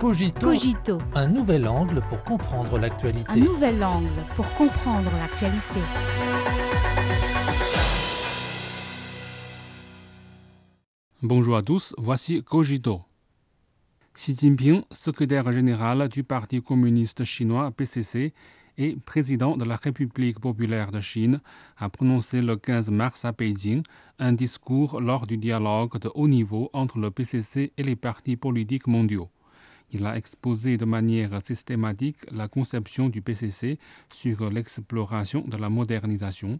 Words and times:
Cogito, 0.00 0.46
Cogito, 0.48 0.98
un 1.14 1.28
nouvel 1.28 1.66
angle 1.68 2.02
pour 2.08 2.22
comprendre 2.24 2.76
un 2.76 2.80
l'actualité. 2.80 3.40
nouvel 3.40 3.82
angle 3.82 4.08
pour 4.34 4.48
comprendre 4.54 5.10
l'actualité. 5.18 5.80
Bonjour 11.22 11.56
à 11.56 11.62
tous, 11.62 11.94
voici 11.96 12.42
Cogito. 12.42 13.02
Xi 14.14 14.36
Jinping, 14.36 14.82
secrétaire 14.90 15.50
général 15.52 16.08
du 16.08 16.22
Parti 16.24 16.60
communiste 16.60 17.24
chinois 17.24 17.70
PCC 17.70 18.34
et 18.76 18.96
président 18.96 19.56
de 19.56 19.64
la 19.64 19.76
République 19.76 20.40
populaire 20.40 20.90
de 20.90 21.00
Chine, 21.00 21.40
a 21.78 21.88
prononcé 21.88 22.42
le 22.42 22.56
15 22.56 22.90
mars 22.90 23.24
à 23.24 23.32
Pékin 23.32 23.82
un 24.18 24.32
discours 24.32 25.00
lors 25.00 25.26
du 25.26 25.36
dialogue 25.38 25.98
de 25.98 26.10
haut 26.14 26.28
niveau 26.28 26.68
entre 26.72 26.98
le 26.98 27.10
PCC 27.10 27.72
et 27.76 27.82
les 27.82 27.96
partis 27.96 28.36
politiques 28.36 28.86
mondiaux. 28.88 29.30
Il 29.94 30.04
a 30.06 30.16
exposé 30.16 30.76
de 30.76 30.84
manière 30.84 31.38
systématique 31.44 32.16
la 32.32 32.48
conception 32.48 33.08
du 33.08 33.22
PCC 33.22 33.78
sur 34.12 34.50
l'exploration 34.50 35.42
de 35.46 35.56
la 35.56 35.70
modernisation, 35.70 36.58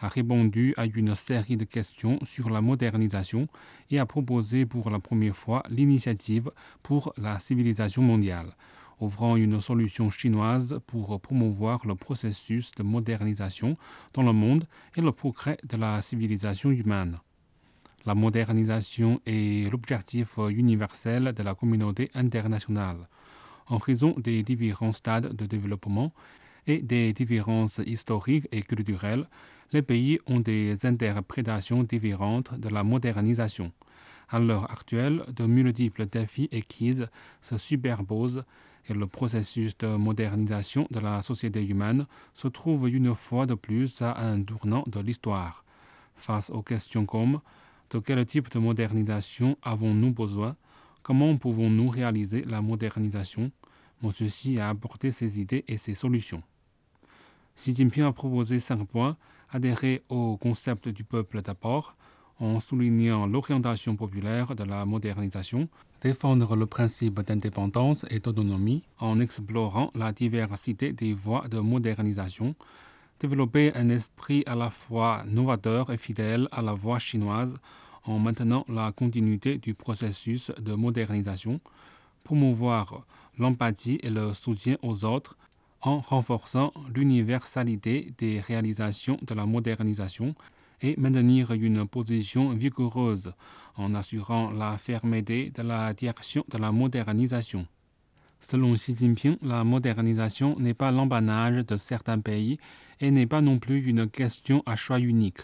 a 0.00 0.08
répondu 0.08 0.74
à 0.76 0.84
une 0.84 1.14
série 1.14 1.56
de 1.56 1.64
questions 1.64 2.18
sur 2.22 2.50
la 2.50 2.60
modernisation 2.60 3.48
et 3.90 3.98
a 3.98 4.04
proposé 4.04 4.66
pour 4.66 4.90
la 4.90 5.00
première 5.00 5.34
fois 5.34 5.62
l'initiative 5.70 6.50
pour 6.82 7.14
la 7.16 7.38
civilisation 7.38 8.02
mondiale, 8.02 8.54
ouvrant 9.00 9.36
une 9.36 9.62
solution 9.62 10.10
chinoise 10.10 10.78
pour 10.86 11.18
promouvoir 11.22 11.86
le 11.86 11.94
processus 11.94 12.70
de 12.72 12.82
modernisation 12.82 13.78
dans 14.12 14.22
le 14.22 14.34
monde 14.34 14.66
et 14.94 15.00
le 15.00 15.12
progrès 15.12 15.56
de 15.64 15.78
la 15.78 16.02
civilisation 16.02 16.70
humaine. 16.70 17.18
La 18.06 18.14
modernisation 18.14 19.20
est 19.24 19.70
l'objectif 19.70 20.36
universel 20.36 21.32
de 21.32 21.42
la 21.42 21.54
communauté 21.54 22.10
internationale. 22.14 23.08
En 23.66 23.78
raison 23.78 24.14
des 24.18 24.42
différents 24.42 24.92
stades 24.92 25.34
de 25.34 25.46
développement 25.46 26.12
et 26.66 26.82
des 26.82 27.14
différences 27.14 27.80
historiques 27.86 28.46
et 28.52 28.60
culturelles, 28.60 29.26
les 29.72 29.80
pays 29.80 30.18
ont 30.26 30.40
des 30.40 30.84
interprétations 30.84 31.82
différentes 31.82 32.52
de 32.60 32.68
la 32.68 32.84
modernisation. 32.84 33.72
À 34.28 34.38
l'heure 34.38 34.70
actuelle, 34.70 35.24
de 35.34 35.46
multiples 35.46 36.04
défis 36.04 36.48
et 36.52 36.60
crises 36.60 37.06
se 37.40 37.56
superposent 37.56 38.44
et 38.86 38.92
le 38.92 39.06
processus 39.06 39.78
de 39.78 39.96
modernisation 39.96 40.86
de 40.90 41.00
la 41.00 41.22
société 41.22 41.64
humaine 41.64 42.06
se 42.34 42.48
trouve 42.48 42.86
une 42.88 43.14
fois 43.14 43.46
de 43.46 43.54
plus 43.54 44.02
à 44.02 44.18
un 44.18 44.42
tournant 44.42 44.84
de 44.86 45.00
l'histoire. 45.00 45.64
Face 46.16 46.50
aux 46.50 46.62
questions 46.62 47.06
comme 47.06 47.40
de 47.90 47.98
quel 47.98 48.24
type 48.26 48.50
de 48.50 48.58
modernisation 48.58 49.56
avons-nous 49.62 50.12
besoin? 50.12 50.56
Comment 51.02 51.36
pouvons-nous 51.36 51.88
réaliser 51.88 52.44
la 52.44 52.62
modernisation? 52.62 53.50
Monsieur 54.02 54.26
Xi 54.26 54.58
a 54.58 54.68
apporté 54.70 55.12
ses 55.12 55.40
idées 55.40 55.64
et 55.68 55.76
ses 55.76 55.94
solutions. 55.94 56.42
Xi 57.56 57.74
Jinping 57.74 58.04
a 58.04 58.12
proposé 58.12 58.58
cinq 58.58 58.84
points. 58.84 59.16
Adhérer 59.50 60.02
au 60.08 60.36
concept 60.36 60.88
du 60.88 61.04
peuple 61.04 61.40
d'abord, 61.40 61.94
en 62.40 62.58
soulignant 62.58 63.26
l'orientation 63.26 63.94
populaire 63.94 64.56
de 64.56 64.64
la 64.64 64.84
modernisation, 64.84 65.68
défendre 66.00 66.56
le 66.56 66.66
principe 66.66 67.20
d'indépendance 67.20 68.04
et 68.10 68.18
d'autonomie 68.18 68.82
en 68.98 69.20
explorant 69.20 69.90
la 69.94 70.12
diversité 70.12 70.92
des 70.92 71.12
voies 71.12 71.46
de 71.46 71.60
modernisation, 71.60 72.56
développer 73.20 73.72
un 73.74 73.88
esprit 73.88 74.42
à 74.46 74.54
la 74.54 74.70
fois 74.70 75.24
novateur 75.26 75.90
et 75.92 75.98
fidèle 75.98 76.48
à 76.52 76.62
la 76.62 76.74
voie 76.74 76.98
chinoise 76.98 77.54
en 78.04 78.18
maintenant 78.18 78.64
la 78.68 78.92
continuité 78.92 79.58
du 79.58 79.74
processus 79.74 80.50
de 80.58 80.74
modernisation, 80.74 81.60
promouvoir 82.22 83.06
l'empathie 83.38 83.98
et 84.02 84.10
le 84.10 84.32
soutien 84.32 84.76
aux 84.82 85.04
autres 85.04 85.36
en 85.80 86.00
renforçant 86.00 86.72
l'universalité 86.94 88.12
des 88.18 88.40
réalisations 88.40 89.18
de 89.22 89.34
la 89.34 89.46
modernisation 89.46 90.34
et 90.80 90.94
maintenir 90.98 91.52
une 91.52 91.86
position 91.86 92.50
vigoureuse 92.50 93.32
en 93.76 93.94
assurant 93.94 94.50
la 94.50 94.78
fermeté 94.78 95.50
de 95.50 95.62
la 95.62 95.92
direction 95.92 96.44
de 96.48 96.58
la 96.58 96.72
modernisation. 96.72 97.66
Selon 98.44 98.74
Xi 98.74 98.94
Jinping, 98.94 99.38
la 99.40 99.64
modernisation 99.64 100.54
n'est 100.58 100.74
pas 100.74 100.92
l'embannage 100.92 101.64
de 101.64 101.76
certains 101.76 102.18
pays 102.18 102.58
et 103.00 103.10
n'est 103.10 103.26
pas 103.26 103.40
non 103.40 103.58
plus 103.58 103.78
une 103.86 104.06
question 104.06 104.62
à 104.66 104.76
choix 104.76 105.00
unique. 105.00 105.38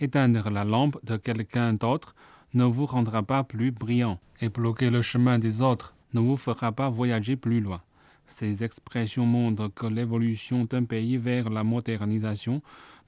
Éteindre 0.00 0.50
la 0.50 0.64
lampe 0.64 0.98
de 1.04 1.18
quelqu'un 1.18 1.74
d'autre 1.74 2.16
ne 2.52 2.64
vous 2.64 2.84
rendra 2.84 3.22
pas 3.22 3.44
plus 3.44 3.70
brillant 3.70 4.18
et 4.40 4.48
bloquer 4.48 4.90
le 4.90 5.02
chemin 5.02 5.38
des 5.38 5.62
autres 5.62 5.94
ne 6.14 6.20
vous 6.20 6.36
fera 6.36 6.72
pas 6.72 6.90
voyager 6.90 7.36
plus 7.36 7.60
loin. 7.60 7.80
Ces 8.26 8.64
expressions 8.64 9.24
montrent 9.24 9.68
que 9.68 9.86
l'évolution 9.86 10.64
d'un 10.64 10.82
pays 10.82 11.18
vers 11.18 11.48
la 11.48 11.62
modernisation 11.62 12.60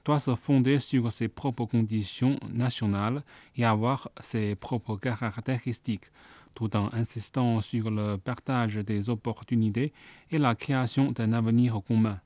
doit 0.09 0.17
se 0.17 0.33
fonder 0.33 0.79
sur 0.79 1.11
ses 1.11 1.27
propres 1.27 1.65
conditions 1.65 2.39
nationales 2.51 3.21
et 3.55 3.63
avoir 3.63 4.09
ses 4.19 4.55
propres 4.55 4.97
caractéristiques, 4.97 6.09
tout 6.55 6.75
en 6.75 6.91
insistant 6.93 7.61
sur 7.61 7.91
le 7.91 8.17
partage 8.17 8.77
des 8.77 9.11
opportunités 9.11 9.93
et 10.31 10.39
la 10.39 10.55
création 10.55 11.11
d'un 11.11 11.31
avenir 11.33 11.79
commun. 11.87 12.19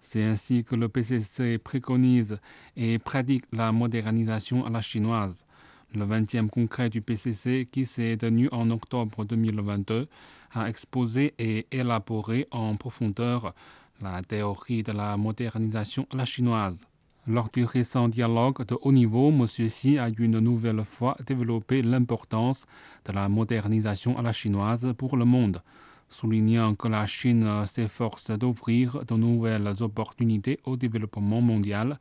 C'est 0.00 0.24
ainsi 0.24 0.64
que 0.64 0.74
le 0.74 0.88
PCC 0.88 1.58
préconise 1.58 2.40
et 2.76 2.98
pratique 2.98 3.44
la 3.52 3.70
modernisation 3.70 4.66
à 4.66 4.70
la 4.70 4.80
chinoise. 4.80 5.46
Le 5.94 6.04
20e 6.04 6.48
congrès 6.48 6.90
du 6.90 7.02
PCC, 7.02 7.68
qui 7.70 7.84
s'est 7.84 8.16
tenu 8.16 8.48
en 8.50 8.68
octobre 8.72 9.24
2022, 9.24 10.08
a 10.54 10.68
exposé 10.68 11.34
et 11.38 11.68
élaboré 11.70 12.48
en 12.50 12.74
profondeur 12.74 13.54
la 14.00 14.22
théorie 14.22 14.82
de 14.82 14.90
la 14.90 15.16
modernisation 15.16 16.04
à 16.12 16.16
la 16.16 16.24
chinoise. 16.24 16.88
Lors 17.30 17.50
du 17.50 17.62
récent 17.66 18.08
dialogue 18.08 18.64
de 18.64 18.74
haut 18.80 18.90
niveau, 18.90 19.28
M. 19.28 19.44
Xi 19.44 19.98
a 19.98 20.08
une 20.08 20.38
nouvelle 20.38 20.82
fois 20.82 21.14
développé 21.26 21.82
l'importance 21.82 22.64
de 23.04 23.12
la 23.12 23.28
modernisation 23.28 24.16
à 24.16 24.22
la 24.22 24.32
chinoise 24.32 24.94
pour 24.96 25.14
le 25.18 25.26
monde, 25.26 25.62
soulignant 26.08 26.74
que 26.74 26.88
la 26.88 27.04
Chine 27.04 27.66
s'efforce 27.66 28.30
d'ouvrir 28.30 29.04
de 29.04 29.14
nouvelles 29.14 29.70
opportunités 29.82 30.58
au 30.64 30.78
développement 30.78 31.42
mondial, 31.42 31.98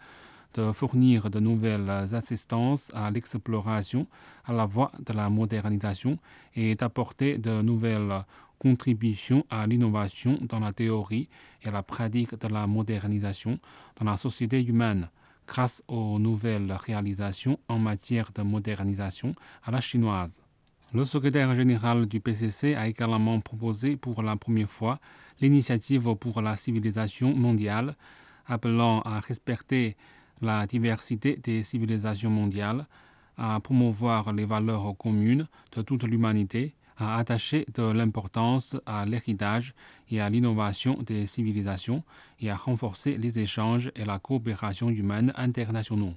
de 0.54 0.72
fournir 0.72 1.30
de 1.30 1.42
nouvelles 1.42 1.90
assistances 1.90 2.90
à 2.96 3.12
l'exploration 3.12 4.08
à 4.46 4.54
la 4.54 4.66
voie 4.66 4.94
de 5.06 5.12
la 5.12 5.30
modernisation 5.30 6.20
et 6.56 6.76
d'apporter 6.76 7.38
de 7.38 7.62
nouvelles 7.62 8.24
contributions 8.60 9.46
à 9.50 9.68
l'innovation 9.68 10.40
dans 10.42 10.62
la 10.62 10.72
théorie 10.72 11.28
et 11.64 11.70
la 11.70 11.84
pratique 11.84 12.40
de 12.40 12.48
la 12.48 12.66
modernisation 12.66 13.60
dans 14.00 14.06
la 14.06 14.16
société 14.16 14.64
humaine 14.64 15.10
grâce 15.48 15.82
aux 15.88 16.20
nouvelles 16.20 16.72
réalisations 16.72 17.58
en 17.68 17.80
matière 17.80 18.32
de 18.36 18.42
modernisation 18.42 19.34
à 19.64 19.72
la 19.72 19.82
chinoise. 19.82 20.42
Le 20.94 21.04
secrétaire 21.04 21.54
général 21.56 22.06
du 22.06 22.20
PCC 22.20 22.76
a 22.76 22.88
également 22.88 23.40
proposé 23.40 23.98
pour 23.98 24.24
la 24.24 24.36
première 24.36 24.70
fois 24.70 25.00
l'initiative 25.42 26.16
pour 26.16 26.42
la 26.42 26.56
civilisation 26.56 27.36
mondiale, 27.36 27.96
appelant 28.46 29.02
à 29.02 29.20
respecter 29.20 29.96
la 30.42 30.66
diversité 30.68 31.38
des 31.38 31.64
civilisations 31.64 32.30
mondiales, 32.30 32.88
à 33.38 33.60
promouvoir 33.60 34.34
les 34.34 34.46
valeurs 34.46 34.96
communes 34.98 35.48
de 35.76 35.82
toute 35.82 36.04
l'humanité, 36.04 36.74
à 36.98 37.18
attacher 37.18 37.66
de 37.74 37.84
l'importance 37.84 38.78
à 38.86 39.06
l'héritage 39.06 39.74
et 40.10 40.20
à 40.20 40.30
l'innovation 40.30 41.02
des 41.04 41.26
civilisations 41.26 42.04
et 42.40 42.50
à 42.50 42.56
renforcer 42.56 43.18
les 43.18 43.40
échanges 43.40 43.92
et 43.96 44.06
la 44.06 44.20
coopération 44.20 44.90
humaine 44.90 45.32
internationaux. 45.36 46.14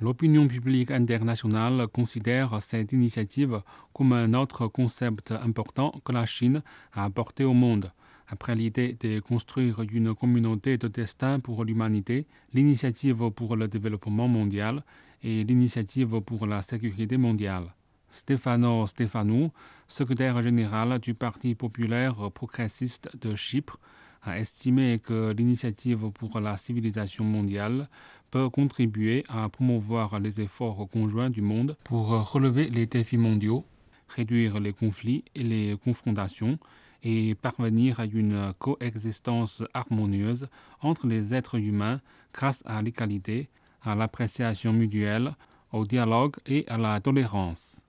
L'opinion 0.00 0.48
publique 0.48 0.90
internationale 0.90 1.86
considère 1.86 2.60
cette 2.60 2.92
initiative 2.92 3.62
comme 3.92 4.12
un 4.12 4.34
autre 4.34 4.66
concept 4.66 5.30
important 5.30 5.94
que 6.04 6.12
la 6.12 6.26
Chine 6.26 6.62
a 6.92 7.04
apporté 7.04 7.44
au 7.44 7.52
monde. 7.52 7.92
Après 8.26 8.56
l'idée 8.56 8.96
de 8.98 9.20
construire 9.20 9.80
une 9.82 10.14
communauté 10.14 10.78
de 10.78 10.88
destin 10.88 11.38
pour 11.38 11.64
l'humanité, 11.64 12.26
l'initiative 12.52 13.30
pour 13.30 13.54
le 13.54 13.68
développement 13.68 14.26
mondial 14.26 14.82
et 15.22 15.44
l'initiative 15.44 16.20
pour 16.20 16.46
la 16.46 16.62
sécurité 16.62 17.16
mondiale. 17.16 17.72
Stefano 18.12 18.86
Stefanou, 18.86 19.50
secrétaire 19.88 20.42
général 20.42 20.98
du 20.98 21.14
Parti 21.14 21.54
populaire 21.54 22.30
progressiste 22.30 23.08
de 23.18 23.34
Chypre, 23.34 23.78
a 24.22 24.38
estimé 24.38 25.00
que 25.02 25.32
l'initiative 25.32 26.10
pour 26.10 26.38
la 26.38 26.58
civilisation 26.58 27.24
mondiale 27.24 27.88
peut 28.30 28.50
contribuer 28.50 29.24
à 29.30 29.48
promouvoir 29.48 30.20
les 30.20 30.42
efforts 30.42 30.86
conjoints 30.92 31.30
du 31.30 31.40
monde 31.40 31.74
pour 31.84 32.08
relever 32.32 32.68
les 32.68 32.84
défis 32.84 33.16
mondiaux, 33.16 33.64
réduire 34.08 34.60
les 34.60 34.74
conflits 34.74 35.24
et 35.34 35.42
les 35.42 35.78
confrontations 35.82 36.58
et 37.02 37.34
parvenir 37.34 37.98
à 37.98 38.04
une 38.04 38.52
coexistence 38.58 39.64
harmonieuse 39.72 40.48
entre 40.82 41.06
les 41.06 41.34
êtres 41.34 41.58
humains 41.58 42.02
grâce 42.34 42.62
à 42.66 42.82
l'égalité, 42.82 43.48
à 43.82 43.94
l'appréciation 43.94 44.74
mutuelle, 44.74 45.34
au 45.72 45.86
dialogue 45.86 46.36
et 46.44 46.66
à 46.68 46.76
la 46.76 47.00
tolérance. 47.00 47.81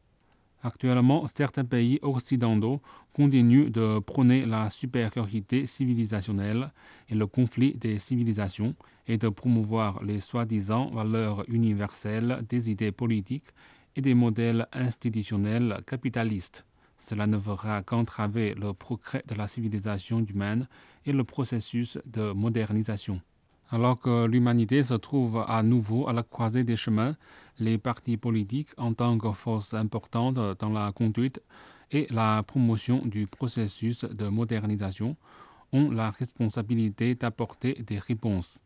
Actuellement, 0.65 1.27
certains 1.27 1.65
pays 1.65 1.99
occidentaux 2.01 2.81
continuent 3.11 3.69
de 3.69 3.99
prôner 3.99 4.45
la 4.45 4.69
supériorité 4.69 5.65
civilisationnelle 5.65 6.71
et 7.09 7.15
le 7.15 7.27
conflit 7.27 7.73
des 7.73 7.99
civilisations 7.99 8.73
et 9.05 9.17
de 9.17 9.27
promouvoir 9.27 10.01
les 10.03 10.21
soi-disant 10.21 10.89
valeurs 10.91 11.43
universelles 11.49 12.39
des 12.47 12.71
idées 12.71 12.93
politiques 12.93 13.49
et 13.97 14.01
des 14.01 14.13
modèles 14.13 14.65
institutionnels 14.71 15.81
capitalistes. 15.85 16.65
Cela 16.97 17.27
ne 17.27 17.37
fera 17.37 17.83
qu'entraver 17.83 18.55
le 18.55 18.71
progrès 18.71 19.21
de 19.27 19.35
la 19.35 19.47
civilisation 19.47 20.25
humaine 20.25 20.69
et 21.05 21.11
le 21.11 21.25
processus 21.25 21.99
de 22.05 22.31
modernisation. 22.31 23.19
Alors 23.69 23.99
que 23.99 24.25
l'humanité 24.25 24.83
se 24.83 24.93
trouve 24.93 25.43
à 25.45 25.61
nouveau 25.63 26.07
à 26.07 26.13
la 26.13 26.23
croisée 26.23 26.63
des 26.63 26.77
chemins, 26.77 27.15
les 27.59 27.77
partis 27.77 28.17
politiques, 28.17 28.69
en 28.77 28.93
tant 28.93 29.17
que 29.17 29.31
force 29.31 29.73
importante 29.73 30.35
dans 30.59 30.69
la 30.69 30.91
conduite 30.91 31.41
et 31.91 32.07
la 32.09 32.43
promotion 32.43 33.05
du 33.05 33.27
processus 33.27 34.03
de 34.05 34.27
modernisation, 34.27 35.15
ont 35.71 35.91
la 35.91 36.11
responsabilité 36.11 37.15
d'apporter 37.15 37.73
des 37.85 37.99
réponses. 37.99 38.61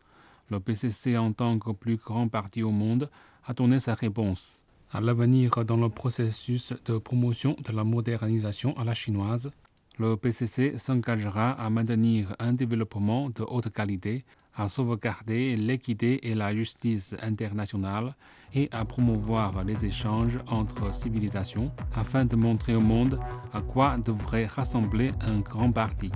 Le 0.50 0.60
PCC, 0.60 1.18
en 1.18 1.34
tant 1.34 1.60
que 1.60 1.72
plus 1.72 1.98
grand 1.98 2.28
parti 2.28 2.64
au 2.64 2.72
monde, 2.72 3.10
a 3.46 3.54
donné 3.54 3.80
sa 3.80 3.96
réponse. 3.96 4.64
À 4.92 5.02
l'avenir 5.02 5.66
dans 5.66 5.78
le 5.78 5.90
processus 5.90 6.74
de 6.86 6.98
promotion 6.98 7.58
de 7.66 7.74
la 7.74 7.84
modernisation 7.84 8.78
à 8.78 8.86
la 8.86 8.94
chinoise, 8.94 9.52
le 10.00 10.16
PCC 10.16 10.78
s'engagera 10.78 11.52
à 11.52 11.70
maintenir 11.70 12.36
un 12.40 12.54
développement 12.54 13.30
de 13.30 13.44
haute 13.44 13.72
qualité 13.72 14.26
à 14.56 14.68
sauvegarder 14.68 15.56
l'équité 15.56 16.30
et 16.30 16.36
la 16.36 16.54
justice 16.54 17.16
internationale 17.22 18.16
et 18.54 18.70
à 18.72 18.86
promouvoir 18.86 19.64
les 19.64 19.86
échanges 19.86 20.40
entre 20.48 20.94
civilisations 20.94 21.72
afin 21.96 22.26
de 22.26 22.36
montrer 22.36 22.76
au 22.76 22.82
monde 22.82 23.20
à 23.54 23.62
quoi 23.62 23.98
devrait 23.98 24.46
rassembler 24.46 25.10
un 25.22 25.40
grand 25.40 25.72
parti. 25.72 26.12